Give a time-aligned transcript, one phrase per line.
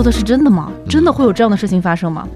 [0.00, 0.72] 说的是真的吗？
[0.88, 2.26] 真的会有这样的事情发生吗？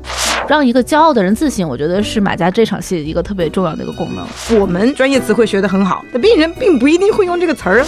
[0.46, 4.60] 让一个骄傲的人自信，我觉得是马家这场戏一个特别重要的一个功能。
[4.60, 7.86] 我们专业词汇学得很好，但病人并不一定会用这个词儿。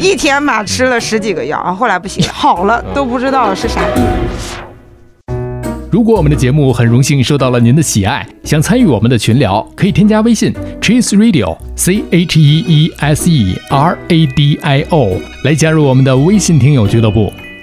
[0.00, 4.04] 一天嘛吃了十几个药啊，后来不行，好了都不知道是啥病。
[5.90, 17.32] 如果我们的节目很荣幸受到了您的喜爱，想参与我们的群聊，可以添加微信 Cheese Radio C H E E S E R A D I O 来加入我们的微信听友俱乐部。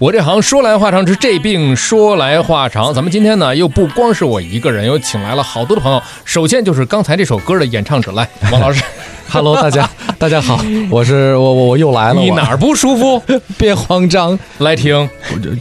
[0.00, 2.92] 我这行说来话长，是这病说来话长。
[2.92, 6.02] 咱们今天呢，又不光是我一个人，又请来了好多的朋友。
[6.24, 8.82] 首先就是刚才这首歌的演唱者，来， 王老师。
[9.26, 12.20] Hello，大家，大家好，我是我我我又来了。
[12.20, 13.20] 你哪儿不舒服？
[13.56, 15.08] 别慌张，来听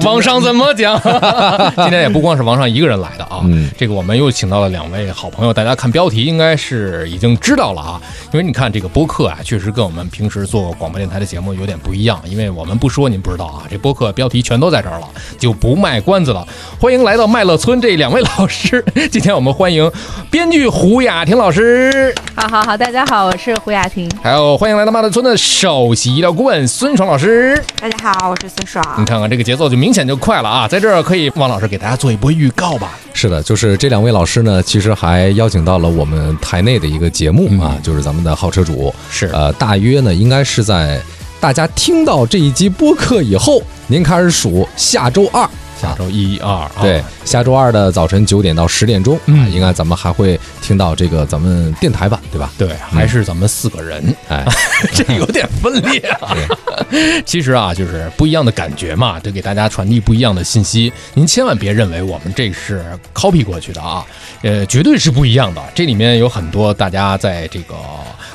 [0.02, 1.00] 王上怎么讲。
[1.78, 3.42] 今天也不光是王上一个人来的啊，
[3.78, 5.54] 这个我们又请到了两位好朋友。
[5.54, 8.02] 大家看标题应该是已经知道了啊，
[8.34, 12.22] 因为你看这个播客啊，确实跟我们平时做广播电台的节目有点不一样。
[12.26, 15.08] 因为我们不说您不知道啊，这播客标题全都在这儿了，
[15.40, 16.48] 就不卖关子了。
[16.80, 18.84] 欢迎来到麦乐村这两位老师。
[19.12, 19.90] 今天我们欢迎
[20.30, 22.14] 编剧胡雅婷老师。
[22.36, 23.54] 好好好，大家好，我是。
[23.64, 27.58] 胡雅婷，还有欢迎来到麦乐村的首席医疗顾问孙爽老师。
[27.80, 28.84] 大家好，我是孙爽。
[28.98, 30.68] 你看看这个节奏就明显就快了啊！
[30.68, 32.98] 在这儿可以，汪老师给大家做一波预告吧。
[33.14, 38.94] 是的，就是这两位老师呢，其实还邀请到了我们台内的一个节目啊，就是咱们的好车主。
[39.10, 41.00] 是呃，大约呢，应该是在
[41.44, 45.46] 大家听到这一集播客以后，您开始数下周二。
[45.78, 52.50] 下周一、二，对，下周二的早晨九点到十点钟，嗯，应该咱们还会听到这个咱们电台版，对吧？
[52.58, 54.46] 对，还是咱们四个人，哎，
[54.96, 56.34] 这有点分裂啊。
[57.26, 60.94] 其实啊，就是不一样的感觉嘛，得给大家传递不一样的信息。
[61.14, 64.06] 您千万别认为我们这是 copy 过去的啊，
[64.44, 65.62] 呃，绝对是不一样的。
[65.76, 67.76] 这里面有很多大家在这个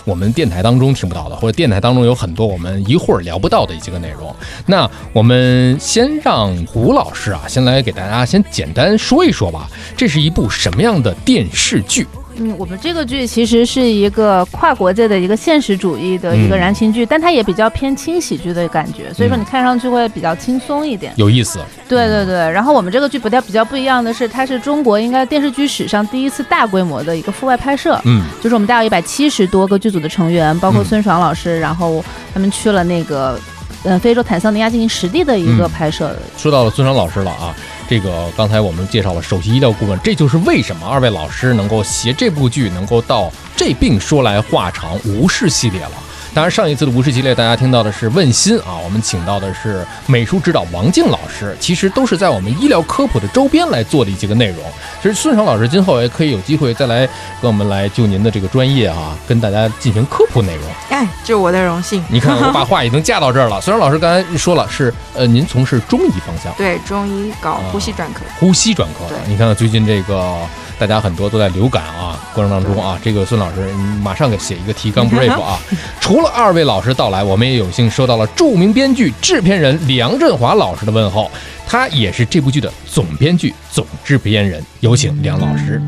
[0.08, 4.34] 我们电台当中听不到的，或者电台当中有很多我们一会儿聊不到的一些个内容。
[4.64, 7.42] 那我们先让胡老师啊。
[7.46, 12.06] 先来给大家先简单说一说吧，这是一部什么样的电视剧？
[12.38, 21.58] 嗯，我们这个剧其实是一个跨国界的一个现实主义的一个燃情剧，但它也比较偏轻喜剧的感觉，所以说你看上去会比较轻松一点，有意思。
[21.88, 33.38] 对对对，然后我们这个剧不太比较不一样的是，它是中国应该电视剧史上第一次大规模的一个户外拍摄，嗯，就是我们大概一百七十多个剧组的成员，包括孙爽老师，然后他们去了那个。
[33.84, 36.12] 嗯，非洲坦桑尼亚进行实地的一个拍摄。
[36.36, 37.54] 说到了孙爽老师了啊，
[37.88, 45.92] 这个刚才我们介绍了首席医疗顾问，这就是为什么二位老师能够携这部剧能够到这病说来话长无视系列了。
[46.34, 54.58] 当然，上一次的无视系列，大家听到的是问心啊，我们请到的是美术指导王静老师，其实都是在我们医疗科普的周边来做的一些个内容。
[55.02, 57.06] 其实孙爽老师今后也可以有机会再来
[57.40, 60.64] 跟我们来就您的这个专业啊，跟大家进行科普内容。
[60.90, 62.04] 哎，这是我的荣幸。
[62.08, 63.60] 你看，我把话已经架到这儿了。
[63.60, 69.04] 孙爽老师刚才说了，是呃，您从事中医方向，对，中医搞呼吸专科，呼吸专科。
[69.26, 70.36] 你看看最近这个。
[70.78, 71.97] 大家很多都在流感啊
[72.38, 73.66] 过程当中啊，这个孙老师
[74.00, 75.58] 马上给写一个提纲 brief 啊。
[76.00, 81.28] 除了二位老师到来，我们也有幸收到了著名编剧、制片人梁振华老师的问候，
[81.66, 84.62] 他也是这部剧的总编剧、总制片人。
[84.78, 85.82] 有请梁老师。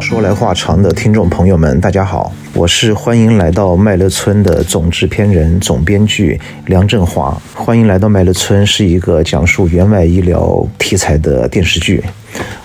[0.00, 7.36] 说来话长的听众朋友们，大家好，我是欢迎来到麦乐村的总制片人、总编剧梁振华。
[7.54, 12.02] 欢迎来到麦乐村是一个讲述援外医疗题材的电视剧。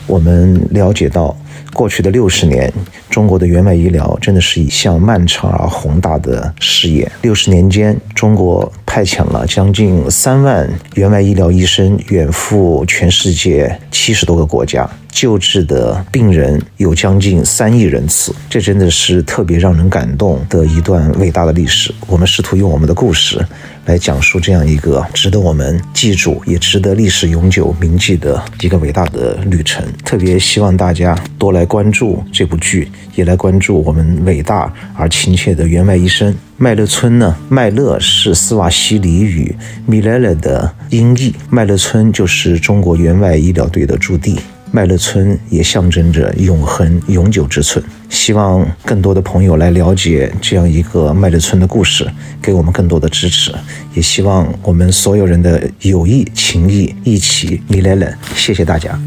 [0.08, 1.36] 我们了解到。
[1.76, 2.72] 过去的六十年，
[3.10, 7.12] 中国的援外医疗真的是一项漫长而宏大的事业。
[7.22, 14.90] 六十年间，中国派遣了将近三万援外医疗医生，远赴全世界七十多个国家。
[15.16, 21.90] 救治的病人有将近三亿人次，这真的是特别让人感动的一段伟大的历史。
[22.06, 23.40] 我们试图用我们的故事
[23.86, 29.86] 来讲述这样一个值得我们记住，也值得历史永久铭记的一个伟大的旅程。
[30.04, 36.36] 特别希望大家多来关注这部剧，也来关注我们伟大而亲切的员外医生。
[36.58, 37.34] 麦乐村呢？
[37.48, 39.56] 麦乐是斯瓦西里语
[39.90, 44.38] “milele” 的音译，麦乐村就是中国援外医疗队的驻地。
[44.76, 47.82] 麦乐村也象征着永恒、永久之村。
[48.10, 52.06] 希望更多的朋友来了解这样一个麦乐村的故事，
[52.42, 53.56] 给我们更多的支持。
[53.94, 58.14] 也希望我们所有人的友谊、情谊一起 “milele”。
[58.36, 59.00] 谢谢大家。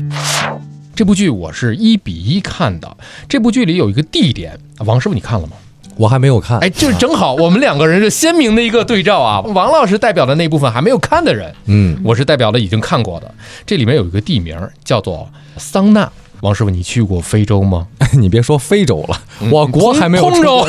[0.94, 2.96] 这部剧我是一比一看的。
[3.28, 5.52] 这部剧里有一个地点，王师傅你看了吗？
[5.98, 9.40] 我还没有看，哎，就是正好我们两个人是鲜明的一个对照啊。
[9.54, 13.34] 王老师代表的那部分还没有看的人，嗯，我是代表了已经看过的。
[13.66, 15.28] 这里面有一个地名叫做
[15.58, 16.10] 桑纳。
[16.40, 17.88] 王师傅，你去过非洲吗？
[18.14, 20.64] 你别说非洲了，我国还没有通州，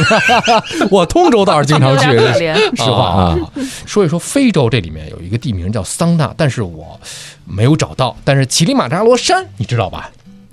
[0.89, 2.17] 我通州倒是经常去。
[2.75, 3.37] 实话啊，
[3.85, 6.99] 说一说非洲这里面有一个地名叫桑纳，但是我
[7.45, 8.17] 没有找到。
[8.23, 10.09] 但是乞力马扎罗山你知道吧？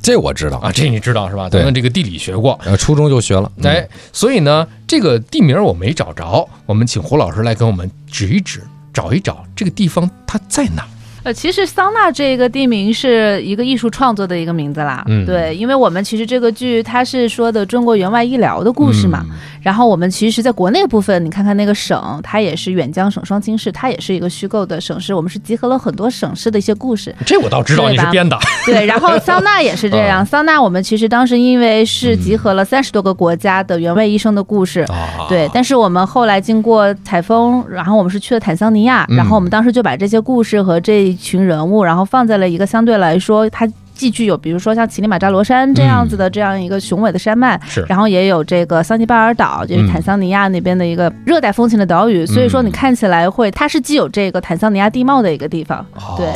[0.07, 1.51] 这我知道啊，这你知道是吧？
[1.51, 3.51] 咱们这个地理学过，呃，初中就学了。
[3.65, 8.63] 哎，所以呢，这个地名我没找着，我们请胡老师来给我们指一指，
[8.93, 10.87] 找一找这个地方它在哪。
[11.27, 15.03] 呃，其实桑娜这个地名是一个艺术创作的一个名字啦。
[15.09, 19.27] 嗯，对，因为我们其实这个剧它是说的中国援外医疗的故事嘛。
[19.61, 25.13] 然后我们其实，在国内部分，你看看那个省，它也是远江省双清市，它也是一个虚构的省市。
[25.13, 27.13] 我们是集合了很多省市的一些故事。
[27.27, 28.39] 这我倒知道，你是编的。
[28.65, 30.23] 对，然后桑娜也是这样。
[30.27, 34.87] 桑娜我们其实当时因为是集合了三十多个国家的援外医生的故事。
[35.29, 43.67] 对，但是我们后来经过采风，然后我们是去了坦桑尼亚，然后我们当时就把这些故事和这一群人物，然后放在了一个相对来说它。
[43.97, 55.83] 既具有，比如说像乞力马扎罗山这样子的这样一个雄伟的山脉，是，然后也有这个桑吉巴尔岛，就是坦桑尼亚那边的一个热带风情的岛屿，所以说你看起来会，它是既有这个坦桑尼亚地貌的一个地方。
[56.15, 56.31] 对，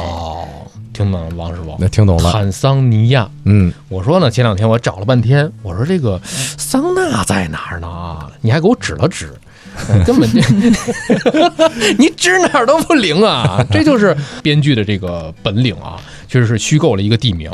[0.94, 2.32] 听懂了，王师傅，那听懂了。
[2.32, 8.16] 坦桑尼亚，嗯，我说呢，前两天我找了半天，我说这个桑拿在哪儿呢？
[8.40, 9.34] 你还给我指了指。
[10.06, 10.40] 根本就，
[11.98, 13.64] 你指哪儿都不灵啊！
[13.70, 15.96] 这就是编剧的这个本领啊，
[16.28, 17.50] 确实是虚构了一个地名。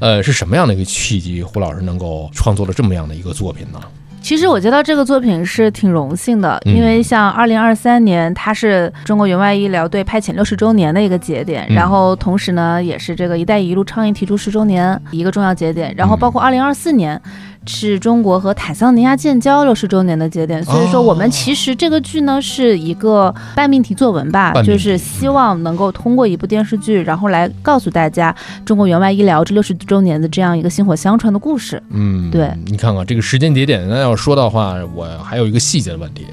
[0.00, 3.80] 呃，是什么样的一个契机，胡老师能够创作了这么样的一个作品呢？
[4.22, 17.20] 其实我觉得这个作品是挺荣幸的，因为像二零二三年，它是中国援外医疗队派遣六十周年的一个节点，然后同时呢，也是这个“一带一路”倡议提出十周年一个重要节点，然后包括二零二四年。
[17.66, 28.34] 是中国和坦桑尼亚建交六十周年的节点，所以说我们其实这个剧呢是一个半命题作文吧，就是希望能够通过一部电视剧，然后来告诉大家
[28.64, 31.82] 中国援外医疗这六十周年的这样一个薪火相传的故事。
[31.90, 36.26] 嗯，对，你看看这个时间节点，那要说的话，我还有一个细节的问题。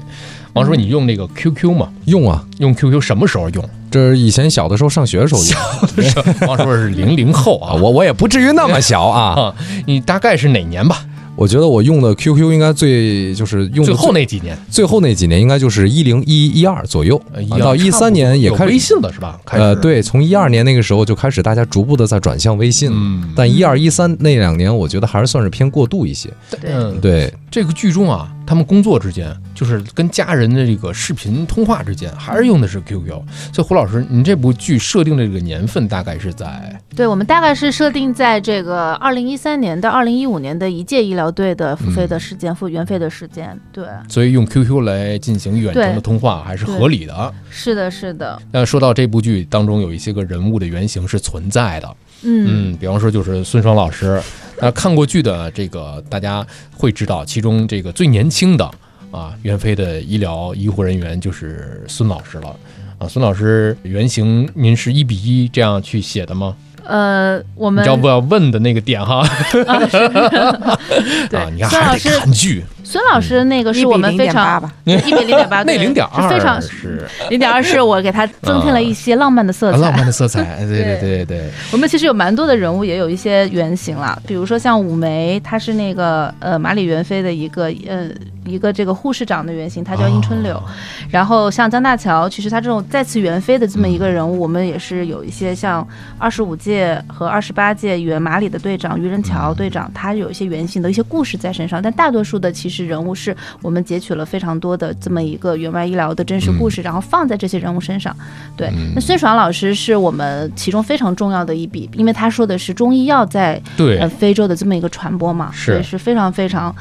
[0.54, 1.88] 王叔，你用那个 QQ 吗？
[2.04, 3.70] 用啊，用 QQ 什么时候用？
[3.90, 6.46] 这是以前小的时候上学的时候用。
[6.46, 9.54] 王叔是零零后啊，我我也不至于那么小啊。
[9.86, 10.98] 你大概是哪年吧？
[11.34, 17.20] 我觉得我用的 QQ 应该最就是用最后那几年，最后那几年应该就是一零一一二左右，
[17.58, 19.40] 到一三年也开始微信了是吧？
[19.50, 23.26] 呃，对，从一二年那个时候就开始，大家逐步的在转向微信了。
[23.34, 26.30] 但一二一三那两年，我觉得还是算是偏过渡一些。
[26.62, 28.30] 嗯，对，这个剧中啊。
[28.46, 33.08] 他们工作之间，就是跟家人的这个视频通话之间，还是用的是 QQ。
[33.52, 36.78] 所以胡老师，您这部剧设定的这个年份大概是在？
[36.94, 43.58] 对我们大概是设定在这个二零一三年到二零一五年的一届医疗队的付费的时间，付原费的时间。
[43.72, 47.34] 对，所以用 QQ 来进行远程的通话还是合理的。
[47.50, 48.40] 是的，是的。
[48.50, 54.20] 那说到这部剧当中有一些个人物的原型是存在的，嗯，比方说就是孙双老师。
[54.62, 58.64] 那看过剧的这个大家会知道，其中这个最年轻的
[59.10, 62.54] 啊，袁飞的医疗医护人员就是孙老师了
[62.98, 63.08] 啊。
[63.08, 66.54] 孙老师原型您是一比一这样去写的吗？
[66.84, 69.28] 呃，我们要不要问的那个点哈？
[69.52, 72.64] 对， 你看还得看剧。
[72.92, 81.50] 孙老师那个是我们非常一比零点八， 那零点二非常是零点二，是我给他增添了一些浪漫的色彩，浪漫的色彩， 对对对对。
[81.72, 88.10] 我们其实有蛮多的人物，也有一些原型了，比如说像武梅，她是那个呃马里元妃的一个呃
[88.44, 90.62] 一个这个护士长的原型，她叫殷春柳。
[91.10, 95.86] 然后像张大乔，其实他这种再次元妃的这么一个人物，我们也是有一些像
[96.18, 102.81] 二十五届和二十八届原马里的队长于仁桥队长，他有一些原型的一些故事在身上，但大多数的其实。
[102.82, 108.14] 实人物，是我们截取了非常多的这么一个援外医疗的真实故事，然后放在这些人物身上。
[108.56, 116.74] 对，那孙爽老师是我们其中非常重要的一笔，因为他说的是中医药在对非洲的这么一个传播嘛，是是非常非常。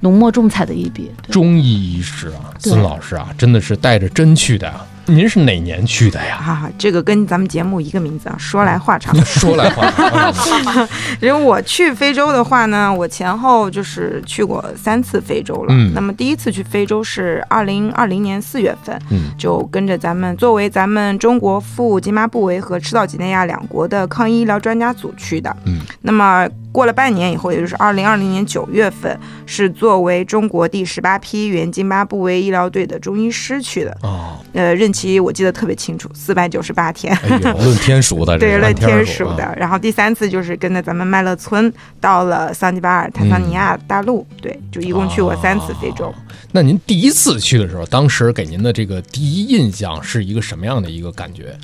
[0.00, 4.74] 浓墨重彩的一笔，中医医师啊，孙老师啊，真的是带着针去的呀。
[5.06, 6.36] 您是哪年去的呀？
[6.36, 8.36] 啊，这个跟咱们节目一个名字啊。
[8.38, 10.88] 说来话长， 说来话长。
[11.20, 15.66] 因为我去非洲的话呢，我前后就是去过三次非洲了。
[15.70, 15.92] 嗯。
[15.94, 25.54] 那么第一次去非洲是二零二零年四月份，嗯，就跟着咱们作为咱们中国赴津巴布韦和赤道几内亚两国的抗疫医疗专家组去的。
[25.64, 25.80] 嗯。
[26.02, 33.96] 那么过了半年以后，也就是二零二零年九月份，是作为中国第十八批原津巴布韦医疗队的中医师去的。
[34.02, 34.36] 哦。
[34.52, 34.92] 呃，任。
[34.96, 39.54] 期我记得特别清楚，四百九十八天，论天数的， 对，论天数的。
[39.54, 46.10] 然后第三次就是跟着咱们麦乐村到了桑吉巴尔、坦桑尼亚大陆，对，就一共去过三次非洲。
[46.50, 51.54] 那您第一次去的时候，当时给您的这个第一印象是一个什么样的一个感觉？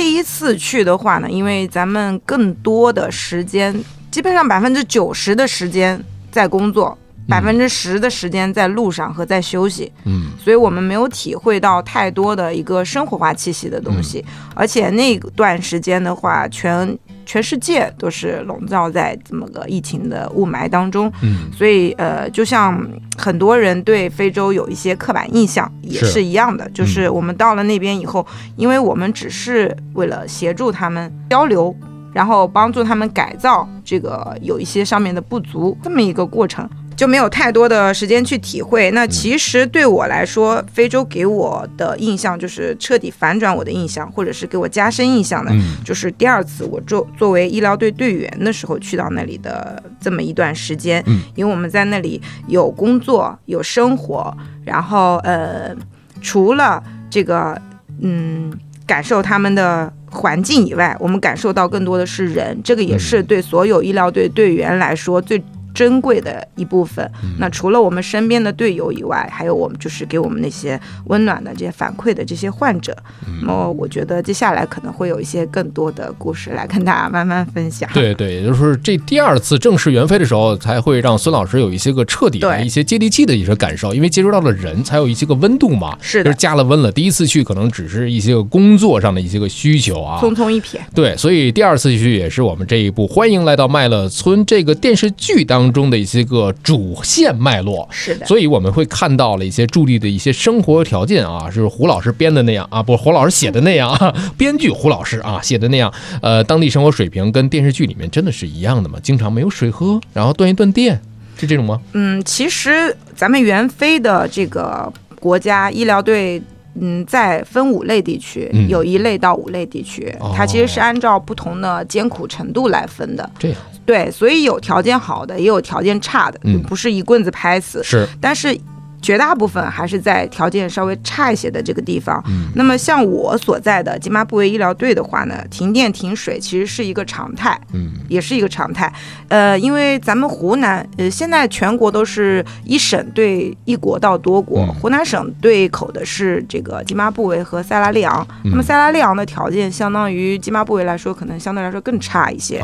[0.00, 3.78] 第一次去的话呢，因为咱们更多的时间，
[4.10, 6.96] 基本上百分之九十的时间在工作。
[7.28, 22.80] 百分之十的时间在路上和在休息，嗯，所以我们没有体会到太多的一个生活化气息的东西，而且那段时间的话，全全世界都是笼罩在这么个疫情的雾霾当中，嗯，所以呃，就像
[23.16, 31.74] 很多人对非洲有一些刻板印象也是一样的，就是我们到了那边以后，因为我们只是为了协助他们交流，
[32.12, 36.68] 然后帮助他们改造这个有一些上面的不足这么一个过程。
[37.00, 38.90] 就没有太多的时间去体会。
[38.90, 45.50] 那其实对我来说，非洲给我的印象就是彻底反转我的印象，或者是给我加深印象的，
[45.82, 51.02] 就是第二次我作作为医疗队队员的时候去到那里的这么一段时间。
[51.06, 55.74] 嗯，因为我们在那里有工作有生活，然后呃，
[56.20, 57.58] 除了这个
[58.02, 58.52] 嗯
[58.86, 62.60] 感受他们的环境以外，我们感受到更多的是人。
[62.62, 65.42] 这个也是对所有医疗队队员来说最。
[65.80, 67.10] 珍贵的一部分。
[67.38, 72.94] 那除了我们身边的队友以外，还有我们就是给我们那些温暖的这些反馈的这些患者。
[73.40, 77.88] 那么我觉得接下来可能会有一些更多的故事来跟大家慢慢分享。
[77.94, 85.96] 对对，也就是这第二次正式援飞的时候，才会让孙老师有一些个彻底的一些接地气的一些感受，因为接触到了人才有一些个温度嘛。
[86.02, 86.92] 是的，加了温了。
[86.92, 90.76] 第一次去可能只是一些个工作上的一些个需求啊，匆匆一瞥。
[90.94, 95.69] 对，所以第二次去也是我们这一部《欢迎来到麦乐村》这个电视剧当。
[95.70, 108.98] 当中的一些个主线脉络是的，所以我们会看到了一些助力的一些生活条件啊，是胡老师编的那样啊，不是，胡老师写的那样啊，编剧胡老师啊写的那样，呃，当地生活水平跟电视剧里面真的是一样的吗？
[109.00, 111.00] 经常没有水喝，然后断一断电，
[111.38, 111.80] 是这种吗？
[111.92, 116.42] 嗯，其实咱们援非的这个国家医疗队，
[116.80, 123.30] 嗯，在分五类地区，有一类到五类地区，它其实是按照不同的艰苦程度来分的。
[123.38, 123.56] 这样。
[123.90, 127.82] 对，所以有条件好的，也有条件差的，不是一棍子拍死。
[127.82, 128.56] 是，但是。
[129.02, 132.22] 绝大部分还是在条件稍微差一些的这个地方。
[132.28, 138.92] 嗯，那么像我所在的津巴布韦医疗队的话呢，停电停水其实是一个常态，嗯，也是一个常态。
[139.28, 148.26] 呃，因为咱们湖南，呃，现在全国都是一省对一国到多国，湖南省对口的是这个津巴布韦和塞拉利昂。
[148.44, 152.62] 那么塞拉利昂的条件相当于津巴布韦来说，可能相对来说更差一些。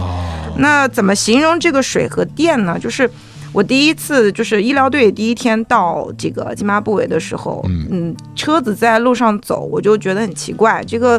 [0.59, 2.79] 那怎么形容这个水和电呢？
[2.79, 3.11] 就是。
[3.57, 11.19] 我第一次就是医疗队第一天到这个津巴布韦的时候，嗯，车子在路上走，我就觉得很奇怪，这个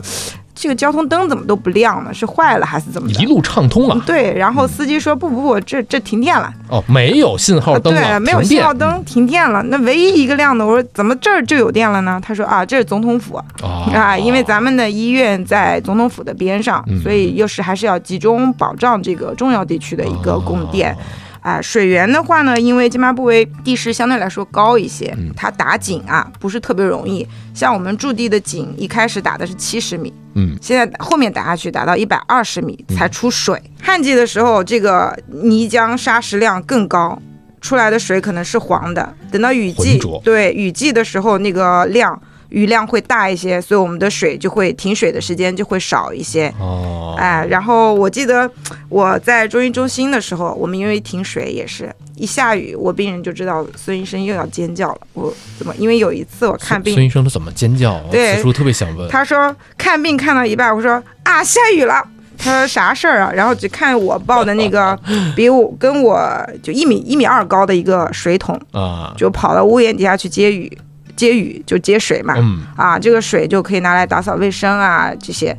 [0.53, 2.13] 这个交通灯怎么都不亮呢？
[2.13, 3.09] 是坏了还是怎么？
[3.13, 3.99] 一路畅通了。
[4.05, 6.53] 对，然后司机说不不不，这这停电了。
[6.69, 9.63] 哦，没有信号灯对，没有信号灯，停电了。
[9.63, 12.21] 那唯一一个亮的，我说怎么这儿就有电了呢？
[12.23, 20.95] 他说啊，这是总统府啊，因为咱们的医院在总统府的边上，所以又是还是要集中保障这个重要地区的一个供电。
[21.41, 27.27] 啊，水源的话呢，因为津巴布韦地势相对来说高一些，它打井啊不是特别容易。
[27.53, 33.61] 像我们驻地的井，一开始打的是七十米，嗯，现在后面打下去打到一百二十米才出水。
[33.81, 37.19] 旱季的时候，这个泥浆沙石量更高，
[37.61, 39.15] 出来的水可能是黄的。
[39.31, 42.19] 等到雨季，对雨季的时候，那个量。
[42.49, 46.53] 雨量会大一些，所以我们的水就会停水的时间就会少一些。
[46.59, 48.49] 哦，哎，然后我记得
[48.89, 54.99] 我在中医中心的时候，我们因为停水也是一下雨，我病人就知道孙医生又要尖叫了。
[55.13, 55.73] 我怎么？
[55.77, 57.99] 因为有一次我看病，孙医生他怎么尖叫？
[58.11, 59.09] 对，特别想问。
[59.09, 62.03] 他说看病看到一半，我说啊下雨了。
[62.39, 63.31] 他说啥事儿啊？
[63.33, 64.95] 然后只看我抱的那个
[65.35, 66.21] 比我跟我
[66.61, 70.71] 就一米一米二高的一个水桶啊，就跑到屋檐底下去接雨，
[71.17, 72.35] 接雨就接水嘛。
[72.77, 75.53] 啊，这个水就可以拿来打扫卫生啊这些。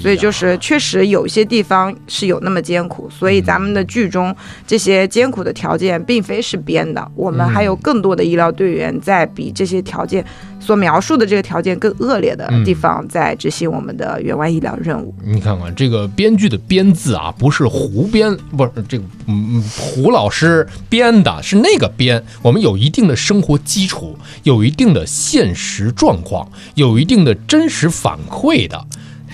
[0.00, 4.34] 所以就是确实有些地方是有那么艰苦，所以咱们的剧中
[4.66, 10.24] 这些艰苦的条件并非是编的，我们还有更多的医疗队员在比这些条件
[10.58, 15.14] 所描述的这个条件更恶劣的地方在执行我们的援外医疗任务。
[15.24, 22.22] 你看看这个编剧的“编”字啊，不是胡编，不是这个嗯胡老师编的，是那个编。
[22.40, 28.82] 我们有一定的生活基础，有一定的现实状况，有一定的真实反馈的。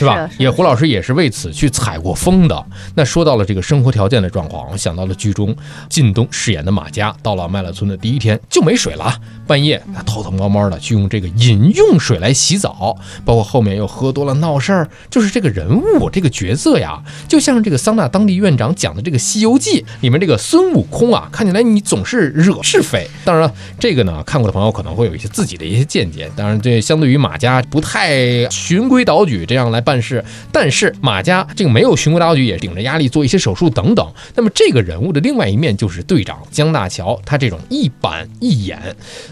[0.00, 0.30] 是吧？
[0.38, 2.66] 也胡老师也是为此去采过风的。
[2.94, 5.54] 那说到了这个生活条件的状况，我想到了剧中
[5.88, 9.14] 靳东饰演的马家，到了麦乐村的第一天就没水了，
[9.46, 23.06] 半夜他偷偷摸摸的去用这个饮用水来洗澡，包括后面又喝多了闹事儿，就是这个人物这个角色呀，就像这个桑拿当地院长讲的这个《西游记》里面这个孙悟空啊，看起来你总是惹是非。
[23.24, 26.30] 当然了，这个呢看过的朋友可能会有一些自己的一些见解。
[26.34, 29.80] 当然，这相对于马家不太循规蹈矩这样来。
[29.90, 34.12] 办事，但是马家这个没有循规蹈矩，也顶着压力做一些手术等等。
[34.36, 38.78] 那么这个人物的另外一面就是队长江大桥，他这种一板一眼。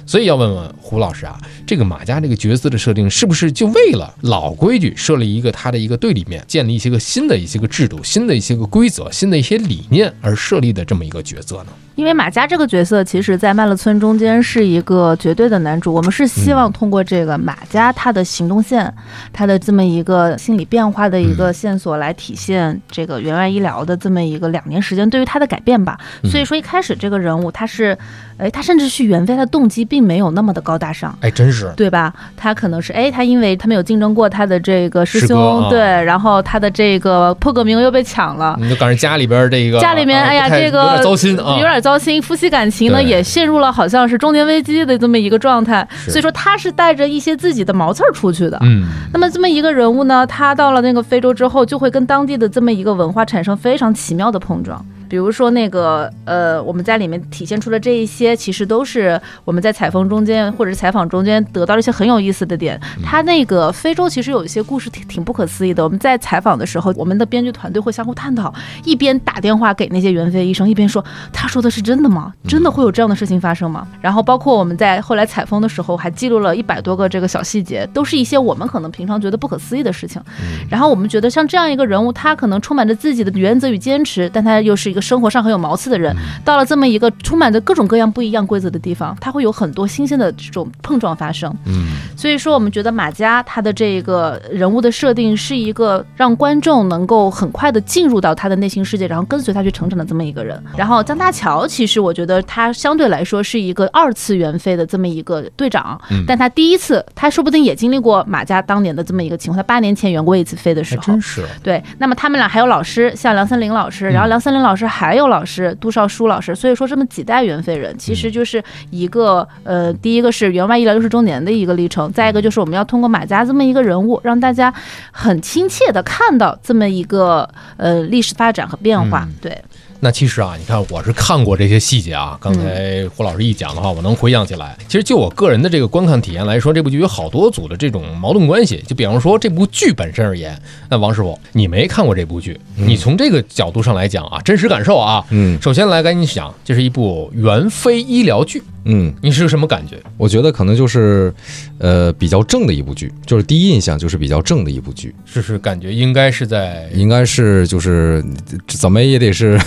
[0.04, 11.72] 所以要问问胡老师啊，这个马家这个角色的设定是不是就为了老规矩设立一个他的一个队里面，建立一些个新的一些个制度、新的一些个规则、新的一些理念而设立的这么一个角色呢？
[11.98, 15.92] 因为马家这个角色，其实，在麦乐村中间是一个绝对的男主。
[15.92, 18.94] 我们是希望通过这个马家他的行动线，
[19.32, 25.98] 他的这么一个心理变化的一个线索，来体现这个援外医疗的这么一个两年时间对于他的改变吧。
[26.22, 27.98] 所以说，一开始这个人物他是，
[28.38, 31.16] 哎，他甚至去援非，他的动机并没有那么的高大上。
[31.20, 32.12] 哎，真是，对吧？
[32.36, 41.78] 他可能是，哎，他因为他没有竞争过他的这个师兄，对，然后他的这个破格名额又被抢了，你就赶上家里边这个家里面，哎呀，这个有点糟心啊，有点。
[41.82, 48.58] 糟心，夫妻感情呢也陷入了好像是中年危机的这么一个状态，所以说他是带着一些自己的毛刺儿出去的。
[48.62, 54.84] 嗯，那么这么一个人物呢，他到了那个非洲之后，就会跟当地的这么一个文化产生非常奇妙的碰撞。
[55.08, 62.78] 比如说那个呃，我们在里面体现出的这一些，其实都是我们在采风中间或者是采访中间得到了一些很有意思的点。
[63.02, 65.82] 他那个非洲其实有一些故事挺挺不可思议的。
[65.82, 68.52] 我们在采访的时候，我们的编剧团队会相互探讨，
[68.84, 72.32] 一边打电话给那些援非医生，一边说他说的是真的吗？
[72.46, 73.88] 真的会有这样的事情发生吗？
[74.02, 80.20] 然后包括我们在后来采风的时候，还记录了一百多个这个小细节，都是一些我们可能平常觉得不可思议的事情。
[80.68, 84.97] 然后我们觉得像这样一个人物，他可能充满着自己的原则与坚持，但他又是一个。
[85.00, 86.14] 生活上很有毛刺的人，
[86.44, 91.54] 到了这么一个充满着各种各样不一样规则的地方，他会有很多新鲜的这种碰撞发生。
[91.66, 100.62] 嗯，所以说我们觉得马家他的这个人物的设定是一个让观众能够很快的进入到他的内心世界，然后跟随他去成长的这么一个人。
[100.76, 111.82] 然后张大乔其实我觉得他相对来说是一个二次元飞的这么一个队长，但他第一次他说不定也经历过马家当年的这么一个情况，他八年前圆过一次飞的时候，真是对。
[111.98, 114.87] 那么他们俩还有老师，像梁森林老师，然后梁森林老师。
[114.88, 124.72] 还有老师杜少书老师，所以说这么几代原废人，其实就是一个呃，第一个是援外医疗六十周年的一个历程，再一个就是我们要通过马家这么一个人物，让大家
[125.12, 129.56] 很亲切的看到这么一个呃历史发展和变化，对。
[130.00, 132.38] 那其实啊，你看我是看过这些细节啊。
[132.40, 134.78] 刚才胡老师一讲的话，我能回想起来。
[134.86, 138.80] 其实就我个人的这个观看体验来说，这部剧有好多组的这种矛盾关系。
[138.86, 140.56] 就比方说这部剧本身而言，
[140.88, 149.96] 那王师傅你没看过这部剧，你从这个角度上来讲啊，真实感受啊，嗯，首先来赶紧讲，这是一部原非医疗剧，嗯，你是个什么感觉？
[150.16, 151.34] 我觉得可能就是，
[151.78, 158.24] 呃，比较正的一部剧，就是第一印象就是比较正的一部剧，是是感觉应该是在，应该是就是
[158.68, 159.58] 怎么也得是。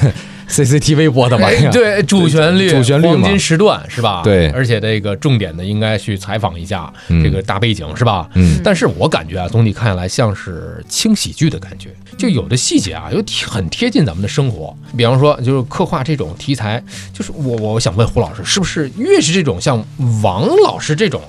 [0.52, 1.48] CCTV 播的吧？
[1.72, 4.22] 对，主旋律，主旋律黄金时段是吧？
[4.22, 6.92] 对，而且这个重点的应该去采访一下
[7.24, 8.30] 这个大背景是吧？
[8.36, 8.60] 嗯。
[8.64, 14.76] 但是我感觉啊，总体看下来像是轻喜剧的感觉，就有的细节啊，又很贴近咱们的生活。
[14.98, 16.84] 比方说，就是刻画这种题材，
[17.14, 19.82] 就是我我想问胡老师，是不是越是这种像
[20.22, 21.22] 王老师这种，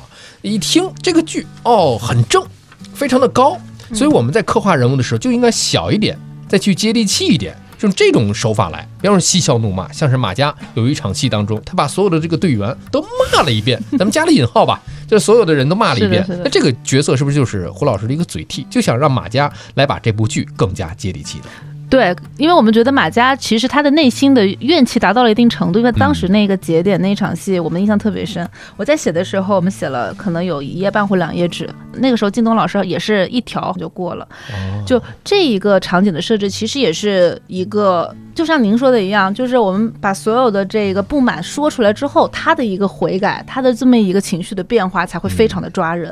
[0.42, 2.44] 一听这个剧哦，很正，
[2.92, 3.56] 非常的高，
[3.94, 7.56] 所以我们在刻画人物的时候就应该小一点，再去接地气一点。
[7.83, 16.25] 用这种手法来，比方说嬉笑怒骂，像是马家有一场戏当中，他把所有的这个队员都骂了一遍，咱们加了引号吧，就是所有的人都骂了一遍。
[16.29, 21.45] 那这个角色是不是就是胡老师的一个嘴替，就想让马家来把这部剧更加接地气的？
[21.92, 28.48] 对，因为我们觉得马佳其实他的内心的怨气达到了一定程度，因为当时那个节点那场戏，我们印象特别深。
[28.78, 34.26] 我在写的时候，我们写了可能有一页半或两页纸，那个时候靳东老师也是一条就过了。
[34.87, 46.11] 就这一个场景的设置，其实也是一个，就像您说的一样，就是我们把所有的这个不满说出来之后，他的一个悔改，他的这么一个情绪的变化，才会非常的抓人。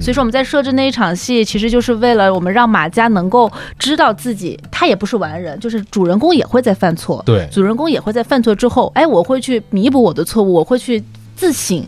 [0.00, 11.02] 所以说我们在设置那一场戏，其实就是为了我们让马家能够知道自己，他也不是完人，就是主人公也会在犯错，对，主人公也会在犯错之后，哎，我会去弥补我的错误，我会去。
[11.34, 11.84] 自省，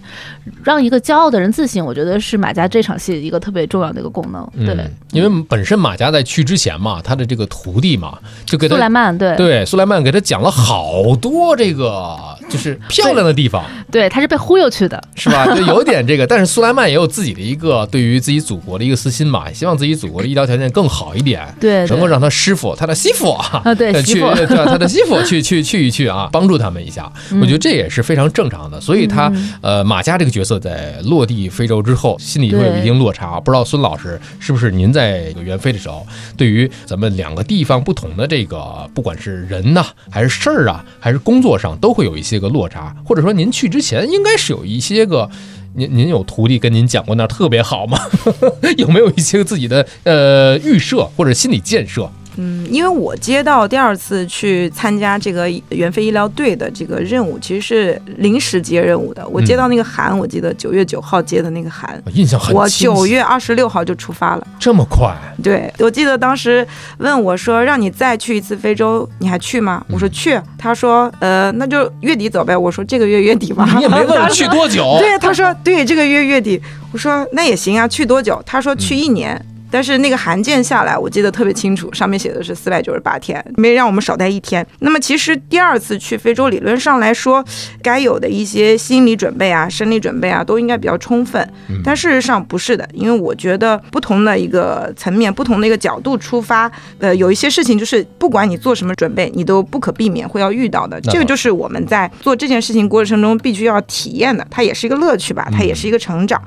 [0.62, 4.66] 让一个骄傲的人自信，我觉得是马家这场戏一个特别重要的一个功能。
[4.66, 4.76] 对，
[5.12, 12.16] 因为本身马家在去之前嘛，他的这个徒弟嘛，就给他苏莱曼，对对，苏莱曼给他讲了好多这个
[12.48, 13.64] 就是漂亮的地方。
[13.90, 15.46] 对，他是被忽悠去的，是吧？
[15.54, 27.10] 就有点这个， 但是苏莱曼也有自己的一个对于自己祖国的一个私心嘛，希望自己祖国的医疗条件更好一点，对，能够让他师傅，他的媳妇啊，对，去对他的媳妇 去去去一去啊，帮助他们一下。
[27.40, 33.38] 我觉得这也是非常正常的，所以他呃马家这个角色在落地非洲之后，心里会有一定落差。
[33.38, 36.04] 不知道孙老师是不是您在援非的时候，
[36.36, 45.30] 对于咱们两个地方不同的这个，不管是人呐，还是事儿啊，还是工作上，都会有一些个落差，或者说您去之前应该是有一些个，
[45.76, 47.96] 您您有徒弟跟您讲过那儿特别好吗？
[48.76, 52.10] 有没有一些自己的呃预设或者心理建设？
[52.36, 59.26] 嗯，因为我接到第二次去参加这个援非医疗队的这个任务，其实是临时接任务的。
[59.28, 62.54] 我接到那个函，我记得九月九号接的那个函，印象很。
[62.54, 65.14] 我九月二十六号就出发了，这么快？
[65.42, 66.66] 对，我记得当时
[66.98, 69.84] 问我说，让你再去一次非洲，你还去吗？
[69.88, 70.40] 我说去。
[70.58, 72.56] 他说，呃，那就月底走呗。
[72.56, 73.68] 我说这个月月底吧。
[73.76, 74.96] 你也没问我去多久。
[75.00, 76.60] 对，他说对，这个月月底。
[76.90, 78.42] 我说那也行啊，去多久？
[78.46, 79.40] 他说去一年。
[79.74, 84.64] 但是那个函件下来，我记得特别清楚，上面写的是四百九十八天，没让我们少待一天。
[84.78, 87.44] 那么其实第二次去非洲，理论上来说，
[87.82, 91.44] 该有的一些心理准备啊、生理准备啊，都应该比较充分。
[91.82, 101.00] 但事实上不是的，因为我觉得不同的一个层面、不同的一个角度出发，呃，有一些事情就是不管你做什么准备，你都不可避免会要遇到的。
[101.00, 106.40] 这个就是我们在做这件事情过程中必须要体验的，它也是一个乐趣吧，它也是一个成长。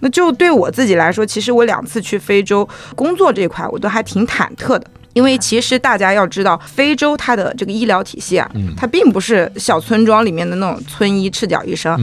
[0.00, 4.84] 那就对我自己来说，其实我两次去非洲工作这一块，我都还挺忐忑的。
[5.14, 11.96] 因为其实大家要知道，非洲它的这个医疗体系啊，它并不是小村庄里面的那种村医、赤脚医生，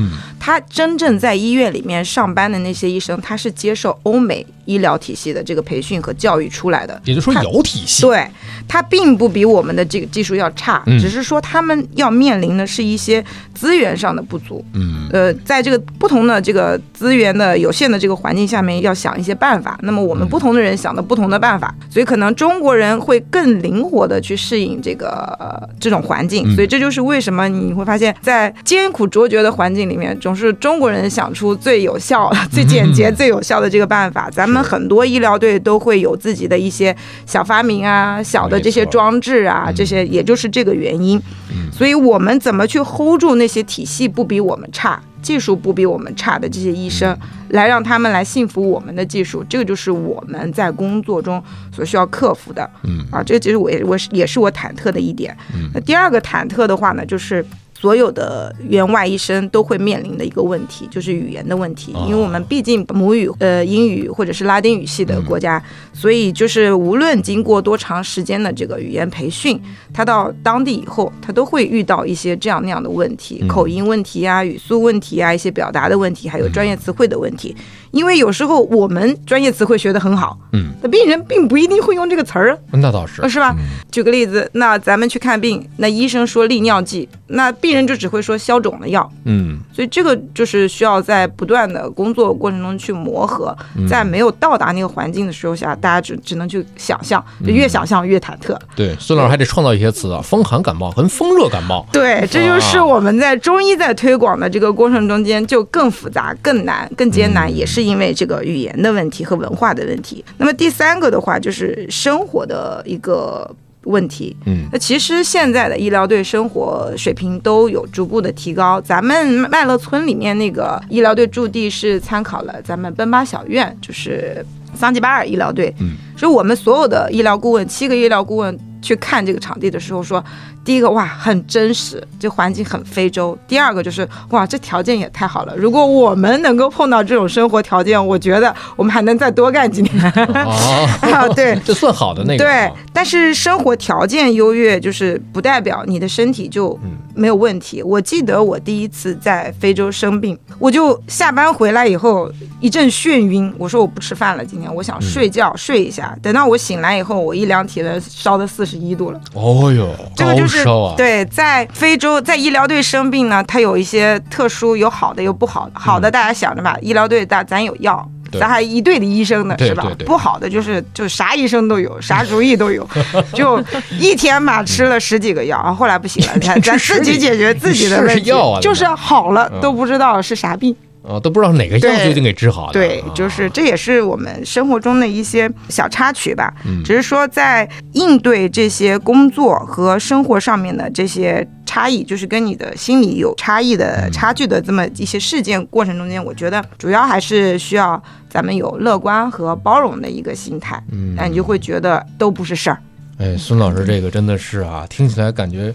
[0.43, 6.99] 他真正在医院里面上班的那些医生，他是接受欧美医疗体系的这个培训和教育出来的。
[7.05, 8.01] 也就是说有体系。
[8.01, 8.27] 对，
[8.67, 13.23] 他并不比我们的这个技术要差，只是说他们要面临的是一些
[13.53, 14.65] 资源上的不足。
[14.73, 19.77] 嗯，呃，在这个不同的这个资源的有限的这个环境下面，要想一些办法。
[19.83, 22.91] 那么我们不同的人想的不同的办法，所以可能中国人。
[23.01, 34.29] 会更灵活的去适应这个这种环境，所以这就是为什么你会发现，在艰苦卓绝的环境里面，总是中国人想出最有效、 最简洁、最有效的这个办法。
[34.29, 41.21] 咱们很多医疗队都会有自己的一些小发明啊、小的这些装置啊，这些也就是这个原因。
[41.69, 45.01] 所以我们怎么去 hold 住那些体系不比我们差？
[45.21, 47.15] 技术不比我们差的这些医生，
[47.49, 51.43] 来让他们来信服我们的技术，这个就是我们在工作中
[51.75, 52.67] 所需要克服的。
[52.83, 55.35] 嗯，啊，这个其实我也我是也是我忐忑的一点。
[55.53, 57.45] 嗯，那第二个忐忑的话呢，就是。
[57.81, 61.91] 所有的员外医生都会面临的一个问题，就是语言的问题。
[62.07, 65.59] 因为我们毕竟母语呃英语或者是拉丁语系的国家，
[65.91, 69.59] 所以就是无论经过多长时间的这个语言培训，
[69.91, 77.55] 他到当地以后，他都会遇到一些这样那样的问题，口音问题啊、语速问题啊、一些表达的问题，还有专业词汇的问题。
[77.91, 83.55] 因为有时候我们专业词汇学得很好，嗯，那病人并不一定会用这个词儿，那倒是，是吧？
[83.91, 93.53] 举个例子，那咱们去看病，那医生说利尿剂，那病人就只会说消肿的药，嗯，所以这个就是需要在不断的工作过程中去磨合，
[93.89, 98.57] 在没有到达那个环境的时候下，大家只只能去想象，就越想象越忐忑。
[98.73, 101.85] 对，孙老师还得创造一些词啊，风寒感冒跟风热感冒。
[101.91, 107.80] 对，这就是我们在中医在推广的这个过程中间就更复杂、更难、更艰难，也是。
[107.81, 113.49] 因为这个语言的问题和文化的问题，那么第三个的话就是生活的一个
[113.85, 114.35] 问题。
[114.45, 118.79] 嗯，那其实现在的医疗队生活水平都有逐步的提高。
[118.81, 125.73] 咱们麦乐村里面那个医疗队驻地是参考了咱们奔巴小院，就是桑吉巴尔医疗队。
[125.79, 130.23] 嗯，所以我们所有的医疗顾问，七个医疗顾问去看这个场地的时候说。
[130.63, 133.37] 第一个哇，很真实，这环境很非洲。
[133.47, 135.55] 第二个就是哇，这条件也太好了。
[135.55, 140.01] 如果我们能够碰到这种生活条件，我觉得我们还能再多干几年。
[140.31, 142.43] 啊，对，这算好的那个。
[142.43, 146.77] 对，但是生活条件优越，就是不代表你的身体就
[147.15, 147.81] 没有问题。
[147.81, 156.15] 我记得我第一次在非洲生病，我就下班回来以后一阵眩晕，我说我不吃饭了，今天我想睡觉睡一下。
[156.21, 159.19] 等到我醒来以后，我一量体温烧到四十一度了。
[159.33, 160.93] 哦哟，这个就是高烧啊！
[160.97, 165.71] 对，在非洲在医疗队生病呢，它有一些特殊，有好的有不好的。
[165.75, 168.07] 好的大家想着吧，医疗队大咱有药。
[168.39, 169.85] 咱还一队的医生呢，是吧？
[170.05, 172.87] 不好的就是就啥医生都有， 啥主意都有，
[173.33, 173.61] 就
[173.99, 180.73] 一天嘛吃了十几个药， 后来不行了，咱 咱自己解决自己的问题，就是好了都不知道是啥病。
[181.03, 182.73] 啊，都不知道哪个药就已经给治好了。
[182.73, 186.53] 对，就是这也是我们生活中的一些小插曲吧。
[186.65, 200.81] 嗯，只是说在应对这些工作和生活上面的这些差异，就是跟你的心理有差异的差距的这么一些事件过程中间，我觉得主要还是需要咱们有乐观和包容的一个心态。
[200.91, 202.77] 嗯，那你就会觉得都不是事儿。
[203.21, 205.71] 哎，孙老师，这个真的是啊，听起来感觉，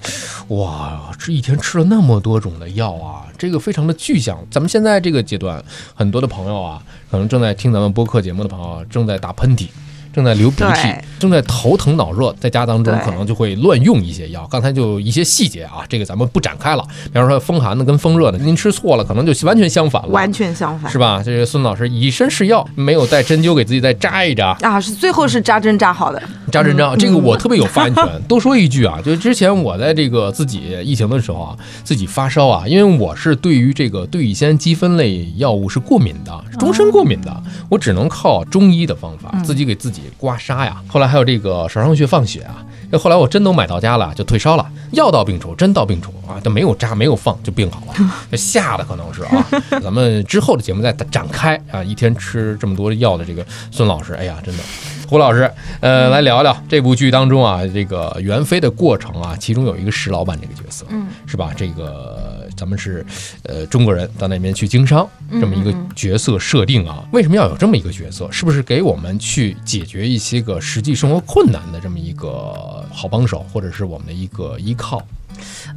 [0.49, 4.37] 哇，这一天吃了那么多种的药啊，这个非常的具象。
[4.51, 5.63] 咱们现在这个阶段，
[5.95, 9.69] 很多的朋友啊，可能正在听咱们播客节目的朋友，正在打喷嚏。
[10.13, 14.49] 正在流鼻涕，正在头疼脑热，在家当中可能就会乱用一些药。
[14.51, 16.83] 刚才就一些细节啊，这个咱们不展开了。
[17.13, 20.09] 比方说风寒的跟风热的，您吃错了，可能就完全相反了。
[20.09, 21.23] 完全相反，是吧？
[21.23, 26.23] 这个孙老师以身试药，没有带针灸给自己再扎一扎啊，是最后是扎针扎好的。
[26.57, 28.05] 扎针扎，这个我特别有发言权。
[28.27, 40.81] 多说一句啊，就是之前我在这个自己疫情的时候啊，自己发烧啊，因为我是对于这个对乙酰基酚类药物是过敏的，终身过敏的，我只能靠中医的方法，自己给自己刮痧呀。
[40.89, 44.67] 后来还有这个少上穴放血啊，那后来我真都买到家了，就退烧了。
[44.93, 47.95] 药到病除，真到病除啊，就没有扎，没有放，就病好了。
[48.37, 49.47] 吓的可能是啊。
[49.83, 54.63] 咱们之后的节目再展开啊，一天吃这么多药的这个孙老师，哎呀，真的。
[55.09, 61.53] 胡老师，呃，来聊聊这部剧当中啊，这个袁飞的过程啊，其中有一个石老板这个角色，嗯，是吧？
[61.57, 63.05] 这个咱们是
[63.45, 65.09] 呃中国人到那边去经商
[65.41, 68.31] 这么一个角色设定啊，为什么要有这么一个角色？
[68.33, 75.01] 是不是给我们去解决一些个实际生活困难的这么一个好帮手，或者是我们的一个依靠？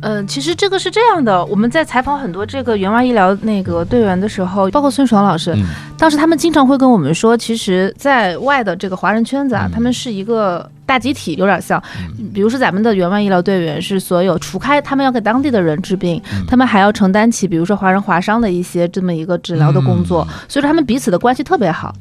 [0.01, 5.55] 嗯，其实这个是这样的，我们在采访很多这个援外医疗那个队员的时候，包括孙爽老师，
[5.97, 10.69] 当时他们经常会跟我们说，其实在外的这个华人圈子啊，他们是一个。
[10.89, 11.79] 大集体有点像，
[12.33, 21.93] 比如说咱们的援外医疗队员是所有除开他们要给当地的人治病，他们还要承担起比如说华人华商的一些这么一个治疗的工作，所以说他们彼此的关系特别好。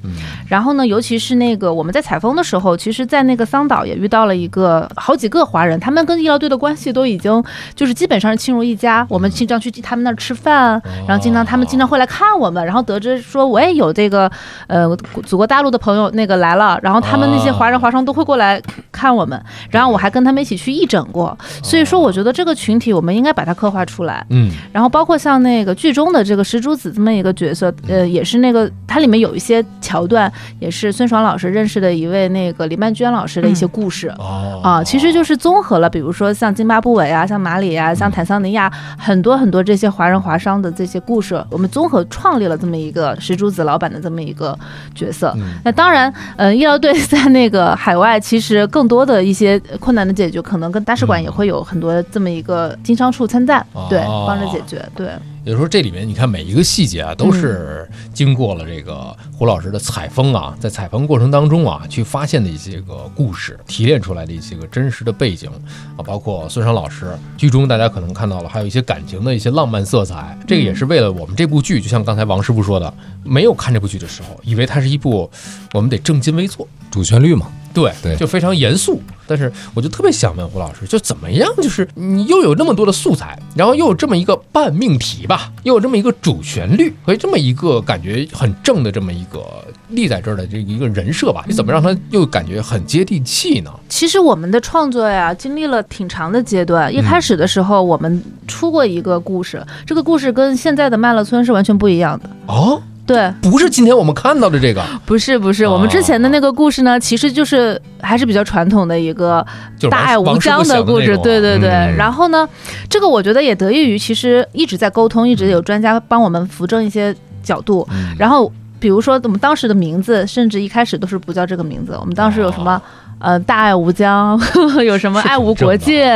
[0.48, 9.06] 然后呢，尤其是那个我们在采风的时候，其实，在那个桑岛也遇到了一个好几个华人，他们跟医疗队的关系都已经就是基本上是亲如一家。
[9.10, 14.30] 我们经常去他们那儿吃饭，然后经常他们经常会来看我们，然后得知说我也有这个
[14.66, 14.96] 呃
[15.26, 18.62] 祖国大陆的朋友那个来了，然后他们那些华人华商都会过来。
[18.90, 24.24] 看我们，然后我还跟他们一起去义诊过，所以说我觉得这个群体我们应该把它刻画出来。
[24.30, 34.08] 嗯，然后包括像那个剧中的这个石珠子这么一个角色，呃，也是那个它里面有一些桥段，也是孙爽老师认识的一位那个李曼娟老师的一些故事。
[34.18, 44.56] 哦，啊，其实就是综合了，比如说像津巴布韦啊，像马里啊，像坦桑尼亚很多很多这些华人华商的这些故事，我们综合创立了这么一个石珠子老板的这么一个
[44.94, 45.34] 角色。
[45.64, 48.67] 那当然，呃，医疗队在那个海外其实。
[48.68, 55.10] 更多的一些困难的解决，可能跟大使馆也会有很多这么一个经商处参赞，对，帮着解决，对。
[55.44, 65.48] 也就是说这里面你看每一个细节啊，都是经过了这个胡老师的采风啊，在采风过程当中啊，去发现的一些个故事，提炼出来的一些个真实的背景
[65.96, 67.06] 啊，包括孙尚老师
[67.38, 72.92] 剧中大家可能看到了，还有一些感情的一些浪漫色彩，这个也是为了我们这部剧，就像刚才王师傅说的，
[73.24, 75.30] 没有看这部剧的时候，以为它是一部
[75.72, 77.46] 我们得正襟危坐，主旋律嘛。
[77.78, 79.00] 对对，就非常严肃。
[79.26, 81.46] 但是我就特别想问胡老师，就怎么样？
[81.58, 89.44] 就是你又有那么多的素材，然后又有这么一个半命题吧，又有这么一个主旋律和这么一个感觉很正的这么一个
[89.88, 93.70] 立在这儿的这一个人设吧，你怎么让他又感觉很接地气呢？
[93.90, 96.92] 其实我们的创作呀，经历了挺长的阶段。
[96.94, 102.80] 一开始的时候，我们出过一个故事，这个故事跟现在的麦乐村是完全不一样的哦。
[103.08, 109.44] 对，不是今天我们看到的这个，不是不是，我们之前的那个故事呢，其实就是还是比较传统的一个
[109.90, 111.70] 大爱无疆的故事，对对对。
[111.96, 112.46] 然后呢，
[112.90, 117.88] 这个我觉得也得益于其实一直在沟通，一直有专家帮我们扶正一些角度。
[118.18, 122.80] 然后比如说我们当时的名字，甚至一开始都是不叫这个名字，我们当时有什么？
[123.18, 124.38] 呃，大爱无疆，
[124.84, 126.10] 有什么爱无国界，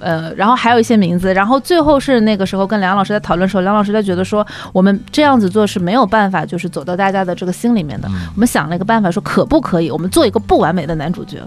[0.00, 8.08] 呃，然后还有一些名字，然后最后是那个时候跟梁老师在讨论的时候，梁老师在觉得说我们这样子做是没有办法，就是走到大家的这个心里面的。
[8.34, 11.38] 我们想了一个办法，说可不可以我们做一个不完美的男主角。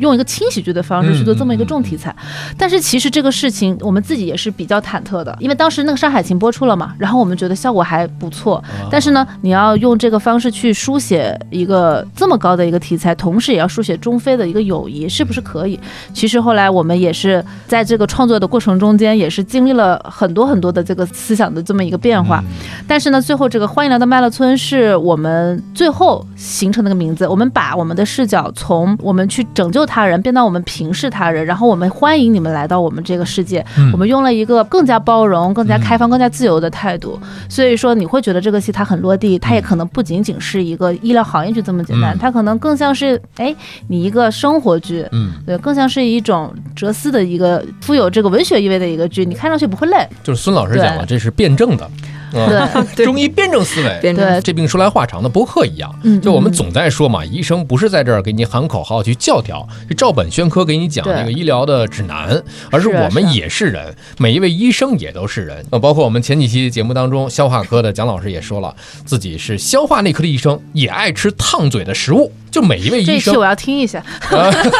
[0.00, 2.14] 用一个轻喜剧的方式去做这么一个重题材。
[2.58, 8.62] 但是其实这个事情我们自己也是比较忐忑的，因为当时那个《山海情》播出了嘛，然后我们觉得效果还不错。
[8.90, 15.78] 但是呢，你要用这个方式去书写一个这么高的一个题材，同时也要书写中非的一个友谊，是不是可以？
[16.12, 22.42] 其实后来我们也是在这个创作的过程中间，也是经历了很多很多的这个思想的这么一个变化。
[22.88, 27.26] 但是呢，最后这个欢迎来到麦乐村是我们最后形成那个名字。
[27.28, 33.64] 我们把我们的视角从我们去拯救他人变到我们平视他人，然后我们欢迎你们来到我们这个世界。
[33.92, 37.18] 我们用了一个更加包容、更加开放、更加自由的态度。
[37.48, 43.52] 所以说，你会觉得这个戏它很落地，它也可能不仅仅是一个医疗行业剧这么简单，它可能更像是哎
[43.88, 50.06] 你一个生活剧，嗯，对，更像是一种哲思的一个富有这个文学意味的一个剧，你看上去不会累。
[50.22, 51.90] 就是孙老师讲了，这是辩证的。
[52.94, 55.92] 对，中医辩证思维，对，这病说来话长的播客一样。
[56.20, 65.64] 就我们总在说嘛，医生不是在这儿给你喊口号去教条，就照本宣科给你讲那个医疗的指南，而是我们也是人，每一位医生也都是人。
[65.70, 72.32] 呃，包括我们前几期节目当中，消化科的蒋老师也说了，自己是消化内科的医生，也爱吃烫嘴的食物。
[72.50, 74.04] 就每一位医生，我要听一下。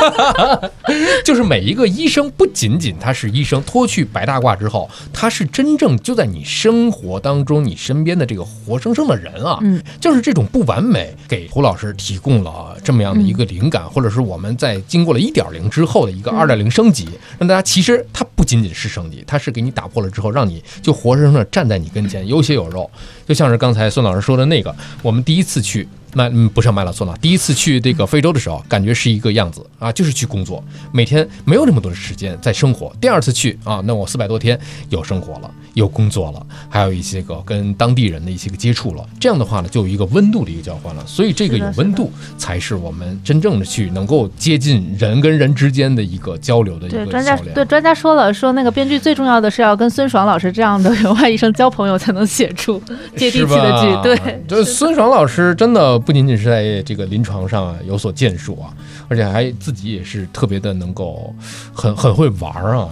[1.24, 9.58] 就是每一个医生，不仅仅他是医生，脱去白大褂之后，他是真正就在你生活当中，你身边的这个活生生的人啊。
[9.62, 22.90] 嗯，就是这种不完美，给胡老师提供了这么样的一个灵感，或者是我们在经过了一点零之后的一个二点零升级，让大家其实它不仅仅是升级，它是给你打破了之后，让你就活生生的站在你跟前，有血有肉，
[23.26, 25.86] 就像是刚才孙老师说的那个，我们第一次去。
[26.14, 27.16] 麦嗯，不上麦拉村了。
[27.20, 32.92] 第一次去这个非洲的时候，感觉是一个样子啊，就是去工作，每天没有那么多的时间在生活。
[33.00, 39.06] 第二次去啊，那我四百多天有生活了，有工作了，还有一些个跟当地人的一些个接触了。
[39.18, 41.04] 这样的话呢，就有一个温度的一个交换了。
[41.06, 47.04] 所以这个有温度，才是我们真正的去能够接近人跟人之间的一个交流的一个。
[47.04, 52.82] 对专家对专家说了，说那个编剧最重要的是要跟孙爽老师这样的员 外医生交朋友，才能写出
[53.16, 54.02] 接地气的剧。
[54.02, 55.99] 对， 这孙爽老师真的。
[56.00, 58.74] 不仅仅是在这个临床上有所建树啊，
[59.08, 61.34] 而且还自己也是特别的能够
[61.72, 62.88] 很很会玩啊。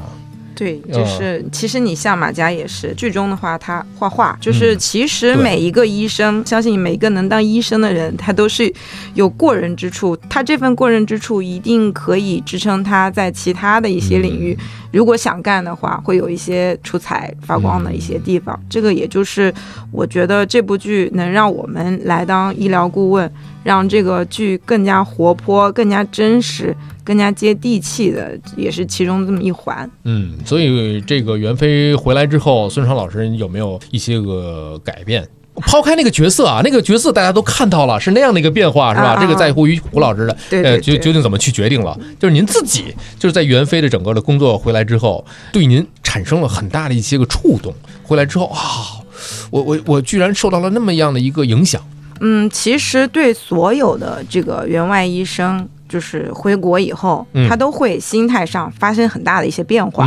[0.54, 8.74] 对，就是其实你像马佳也是剧中的话，他画画，就是其实每一个医生，相信每一个能当医生的人，他都是
[9.14, 10.16] 有过人之处。
[10.28, 14.58] 他这份过人之处一定可以支撑他在其他的一些领域，
[14.92, 18.59] 如果想干的话，会有一些出彩发光的一些地方。
[18.68, 19.53] 这个也就是
[19.90, 23.31] 我觉得这部剧能让我们来当医疗顾问，
[23.62, 26.77] 让这个剧更加活泼、更加真实。
[27.05, 29.90] 更加接地气的，也是其中这么一环。
[30.05, 35.27] 嗯，所以这个袁飞回来之后，孙爽老师有没有一些个改变？
[35.60, 39.16] 抛开那个角色啊，那个角色大家都看到了，是那样的一个变化，是吧？
[39.20, 41.98] 这个在乎于胡老师的，呃，究究竟怎么去决定了？
[42.18, 47.74] 就是您自己就是在袁飞的整个的工作回来之后，对您产生了很大的一些个触动。
[48.02, 48.58] 回来之后啊，
[49.50, 51.82] 我我我居然受到了那么样的一个影响。
[52.20, 55.68] 嗯，其实对所有的这个员外医生。
[55.88, 60.06] 就是回国以后，他都会心态上发生很大的一些变化。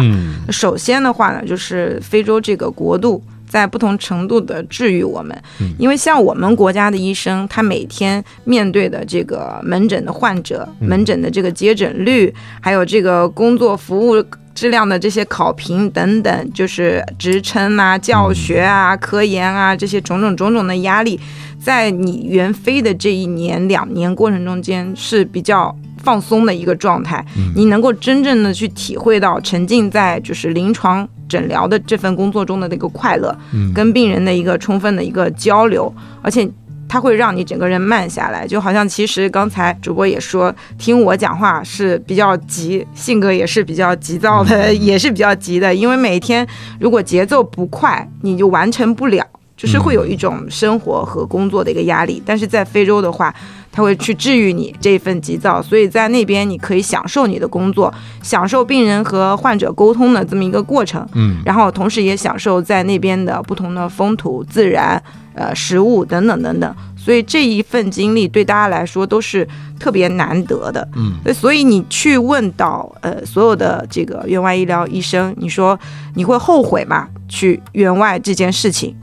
[0.51, 3.19] 首先的话呢，就是非洲这个国度
[3.51, 5.37] 在不同程度的治愈我们，
[5.77, 14.23] 因为像我们国家的医生，他每天面对的这个门诊的患者，门诊的这个接诊率，还有这个工作服务
[14.55, 21.19] 质量的这些考评等等，就是职称啊、教学啊、科研啊这些种种种种的压力。
[21.59, 33.35] 在你援飞的这一年两年过程中间是比较放松的一个状态，你能够真正的去体会到沉浸在就是临床诊疗的这份工作中的那个快乐，
[33.73, 36.49] 跟病人的一个充分的一个交流，而且
[36.89, 46.45] 它会让你整个人慢下来，就好像其实刚才主播也说，听我讲话是比较急，性格也是比较急躁的， 也是比较急的，因为每天
[46.79, 49.25] 如果节奏不快，你就完成不了。
[49.61, 53.31] 就是会有一种生活和工作的一个压力，但是在非洲的话，
[53.71, 57.93] 他会去治愈你这一份急躁，所以在那边你可以享受你的工作，
[58.23, 64.99] 享受病人和患者沟通的这么一个过程，嗯，然后同时也享受在那边的不同的风土自然、
[65.35, 69.47] 呃食物等等等等，所以这一份经历对大家来说都是
[69.79, 75.79] 特别难得的，嗯，所以你去问到呃所有的这个院外医疗医生，你说
[76.15, 77.07] 你会后悔吗？
[77.29, 78.95] 去院外这件事情？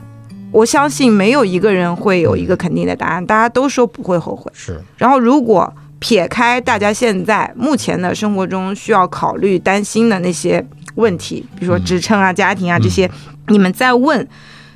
[0.51, 4.51] 我相信没有一个人会有一个肯定的答案，大家都说不会后悔。
[4.53, 4.79] 是。
[4.97, 13.09] 然后，如果撇开大家现在目前的生活中需要考虑、担心的那些问题，比如说职称啊、家庭啊这些，
[13.47, 14.25] 你们再问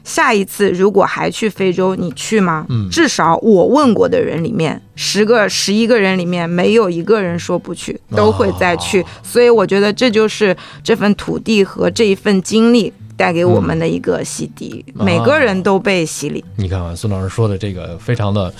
[0.03, 2.65] 下一次如果还去非洲，你去吗？
[2.69, 9.01] 嗯至少我问过的人里面，十个、十一个人里面没有一个人说不去，都会再去。
[9.01, 16.43] 哦所以我觉得这就是这份土地和这一份经历带给我们的一个洗涤，嗯每个人都被洗礼。
[16.55, 18.53] 你看啊，孙老师说的这个非常的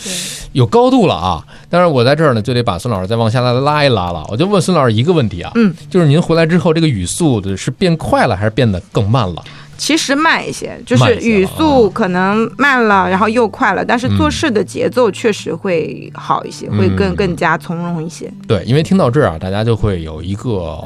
[0.51, 1.45] 有高度了啊！
[1.70, 4.26] 但是我在这儿呢，就得把孙老师再往下拉拉一拉了。
[4.30, 9.43] 我就问孙老师一个问题啊，嗯，就是您回来之后，这个语速的是变快了，还是变得更慢了？
[9.76, 18.32] 其实慢一些，就是语速可能慢了，然后又快了，但是做嗯事的节奏确实会好一些，嗯会更更加从容一些。
[18.47, 20.78] 对，因为听到这儿啊，大家就会有一个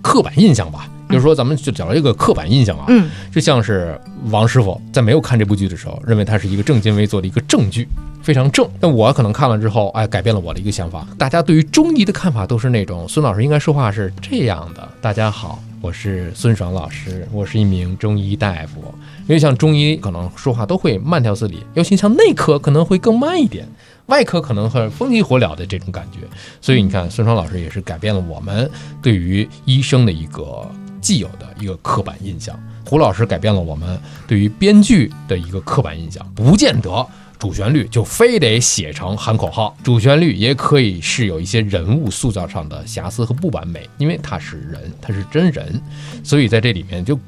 [0.00, 3.98] 刻板印象吧，就是说咱们就讲一个刻板印象啊，嗯，就像是
[4.30, 7.88] 王师傅在没有看这部剧的时候，认为它是一个正襟危坐的一个正剧，
[8.22, 8.68] 非常正。
[8.78, 11.06] 但我可能看了之后，哎，改变了我的一个想法。
[11.18, 18.80] 大家对于中医的看法都是那种，孙老师应该说话是这样的：大家好，我是孙爽老师，我是一名中医大夫。
[19.26, 23.66] 因为像中医可能说话都会慢条斯理，尤其像内科可能会更慢一点。
[24.06, 26.18] 外科可能很风急火燎的这种感觉，
[26.60, 28.68] 所以你看，孙爽老师也是改变了我们
[29.00, 30.68] 对于医生的一个
[31.00, 32.58] 既有的一个刻板印象。
[32.84, 37.06] 胡老师改变了我们对于编剧的一个刻板印象，不见得
[37.40, 45.80] 主旋律就非得写成喊口号，主旋律也可以是有一些人物塑造上的瑕疵和不完美，因为他是人，他是真人，
[46.22, 47.18] 所以在这里面就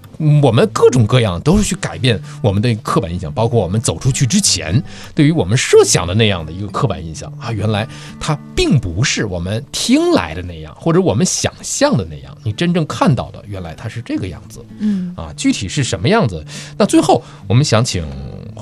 [0.43, 4.81] 我们各种各样都是去改变我们的刻板印象，包括我们走出去之前
[5.15, 7.89] 对于我们设想的那样的一个刻板印象啊，原来
[8.21, 14.63] 它并不是我们听来的那样，或者我们想象的那样，你真正看到的原来它是这个样子。
[14.79, 16.45] 嗯啊，具体是什么样子？
[16.77, 18.05] 那最后我们想请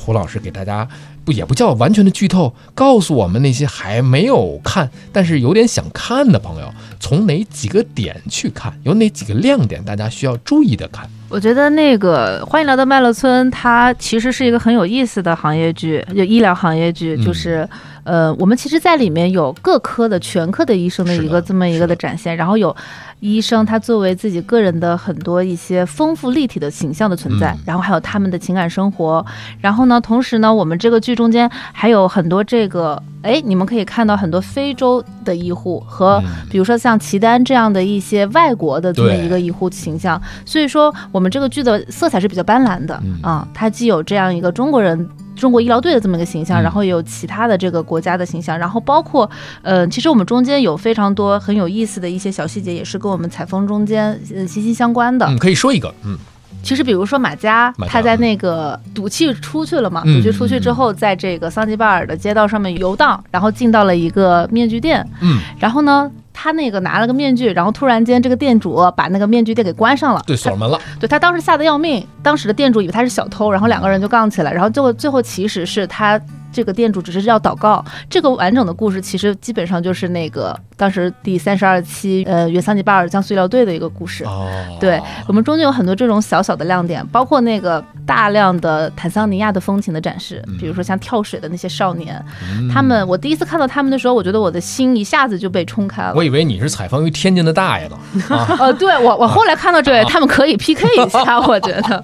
[0.01, 0.88] 胡老师给大家
[1.24, 11.09] 不也不叫完全的剧透，告诉我们那些还没有看但是有点想看的朋友，从哪几个点去看，有哪几个亮点大家需要注意的看。
[11.28, 17.68] 我觉得那个《欢迎来到麦乐村》，它其实是一个很有意思的行业剧，就医疗行业剧，嗯就是。
[18.05, 21.90] 呃，我们其实在里面有各科的全科的医生的一个这么一个的。
[21.90, 22.76] 的展现，然后有
[23.18, 27.59] 医生他作为自己个人的很多一些丰富立体的形象的存在，嗯。
[27.66, 29.26] 然后还有他们的情感生活，
[29.61, 36.46] 然后呢，同时呢，我们这个剧中间还有很多这个，哎，你们可以看到很多非洲的医护和嗯。
[36.48, 43.18] 比如说像齐丹这样的一些外国的这么一个医护形象，所以说我们这个剧的色彩是比较斑斓的嗯。
[43.20, 45.09] 啊，它既有这样一个中国人。
[45.41, 49.28] 中国医疗队的这么一个形象，嗯然后也有其他的这个国家的形象，然后包括，
[49.62, 55.26] 呃，其实我们中间有非常多很有意思的一些小细节，也是跟我们采风中间呃息息相关的。
[55.26, 56.16] 嗯，可以说一个，嗯，
[56.63, 60.17] 其实，比如说马加马，加他在那个赌气出去了嘛，嗯。
[60.17, 76.21] 赌气出去之后，在这个桑吉巴尔的街道上面游荡，然后进到了一个面具店，嗯，然后呢，他那个拿了个面具，然后突然间这个店主把那个面具店给关上了，对，锁门了，对他当时吓得要命，当时的店主以为他是小偷，然后两个人就杠起来，然后最后最后其实是他
[76.53, 77.85] 这个店主只是要祷告。
[78.09, 84.24] 这个完整的故事其实基本上就是那个当时第三十二期呃原桑吉巴尔江塑料队的一个故事。
[84.24, 84.49] 哦，
[84.81, 96.24] 对我们中间有很多这种小小的亮点，包括那个大量的坦桑尼亚的风情的展示，比如说像跳水的那些少年，嗯他们我第一次看到他们的时候，我觉得我的心一下子就被冲开了我。
[96.24, 97.99] 以为你是采访于天津的大爷呢，
[98.31, 98.47] 啊。
[98.59, 102.03] 呃，对我我后来看到这位，他们可以 PK 一下， 我觉得，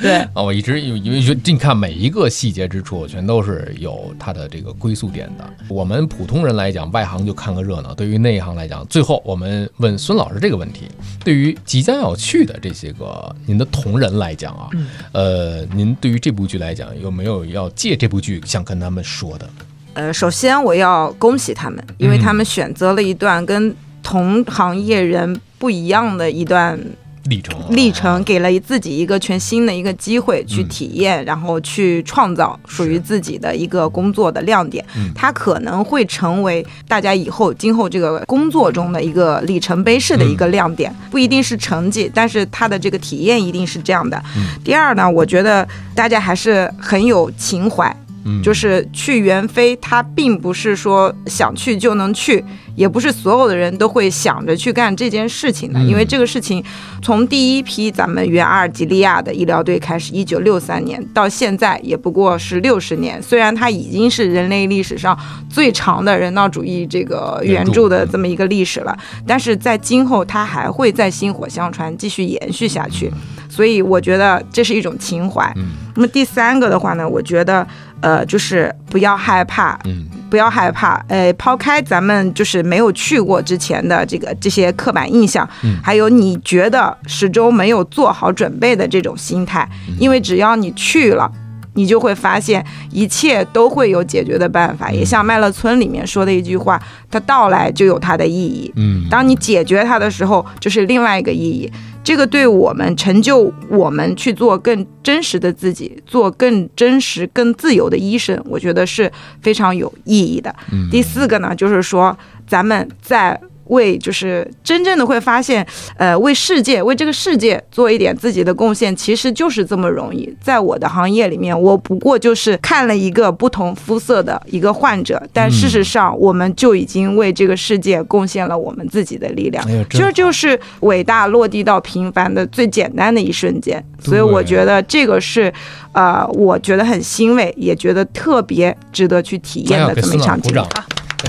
[0.00, 0.14] 对。
[0.32, 5.44] 啊，我一直因为因为觉得你看每一个细节之处，全都是有它的这个归宿点的。
[5.68, 10.88] 我们普通人来讲，外行就看个热闹；对于内行来讲，最后我们问孙老师这个问题：
[11.24, 14.68] 对于即将要去的这些个您的同仁来讲啊，
[15.12, 19.48] 呃，您对于这部剧来讲，有没有要借这部剧想跟他们说的？
[19.94, 26.78] 呃，首先我要恭喜他们，因为他们选择了一段跟同行业人不一样的一段
[27.24, 35.10] 历程啊历程，给了自己一个全新的一个机会去嗯体验，然后去创造属于自己的一个工作的亮点嗯。
[35.14, 44.20] 它可能会成为大家以后今后这个工作中的一个里程碑式的一个亮点，不一定是成绩，但是它的这个体验一定是这样的。
[44.36, 47.94] 嗯第二呢，我觉得大家还是很有情怀。
[48.24, 52.44] 嗯，就是去援非，他并不是说想去就能去，
[52.76, 55.86] 也不是所有的人都会想着去干这件事情的，嗯。
[55.86, 56.62] 因为这个事情
[57.02, 65.18] 从第一批咱们原阿尔及利亚的医疗队开始，一九六三年到现在也不过是六十年，虽然它已经是人类历史上
[65.50, 68.96] 最长的人道主义这个援助的这么一个历史了，
[69.26, 73.10] 但是在今后它还会再薪火相传，继续延续下去，
[73.48, 75.52] 所以我觉得这是一种情怀。
[75.56, 75.70] 嗯。
[75.94, 77.66] 那么第三个的话呢，我觉得，
[78.02, 91.30] 呃，就是不要害怕，嗯不要害怕，呃，抛开咱们就是没有去过之前的这个这些刻板印象，嗯还有你觉得始终没有做好准备的这种心态，因为只要你去了。
[91.74, 94.92] 你就会发现一切都会有解决的办法。
[94.92, 96.78] 也像麦乐村里面说的一句话，
[97.10, 98.70] 它到来就有它的意义。
[98.76, 101.72] 嗯，当你解决它的时候，就是另外一个意义。
[102.04, 110.54] 这个对我们成就我们去做更真实的自己，做更真实、更自由的医生，我觉得是非常有意义的。
[110.90, 113.40] 第四个呢，就是说咱们在。
[113.66, 120.32] 为就是真正的会发现，呃，为世界为这个世界做一点自己的贡献，其实就是这么容易。
[120.40, 129.64] 在我的行业里面，我不过就是看了一个不同肤色的一个患者，但事实上，我们就已经为这个世界贡献了我们自己的力量。
[129.88, 133.82] 这就是伟大落地到平凡的最简单的一瞬间。
[134.00, 135.52] 所以我觉得这个是，
[135.92, 140.60] 呃，我觉得很欣慰，也觉得特别值得去体验的这么一场经历。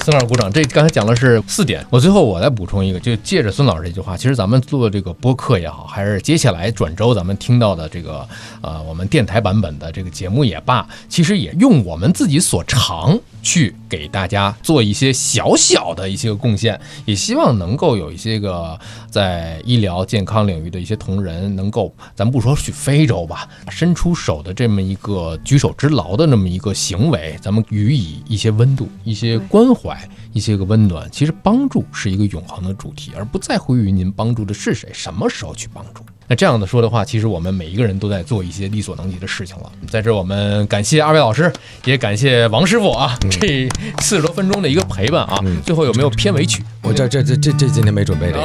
[0.02, 8.28] 孙老师鼓掌，这刚才讲的是四点，我最后我再补充一个，就借着孙老师这句话，其实咱们做这个播客也好，还是接下来转周咱们听到的这个
[8.62, 18.80] 呃我们电台版本的这个节目也罢，其实也用我们自己所长去给大家做一些小小的一些个贡献，也希望能够有一些个
[19.12, 29.74] 在医疗健康领域的一些同仁能够，咱不说去非洲吧，伸出手的这么一个举手之劳的那么一个行为，咱们予以一些温度，一些关。
[29.74, 29.98] 怀
[30.34, 36.04] 一些个温暖，其实帮助是一个永恒的主题，而不在乎于您帮助的是谁，什么时候去帮助。
[36.26, 39.70] 那这样的说的话，其实我们每一个人都在做一些力所能及的事情了。
[39.90, 41.52] 在这，我们感谢二位老师，
[41.84, 43.68] 也感谢王师傅啊，这
[44.00, 45.38] 四十多分钟的一个陪伴啊。
[45.66, 46.64] 最后有没有片尾曲？
[46.82, 48.38] 我这这这这这今天没准备这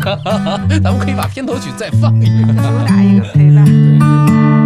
[0.00, 0.20] 个，
[0.84, 4.65] 咱们可以把片头曲再放一个，主打一个陪伴。